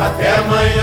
[0.00, 0.81] Até amanhã.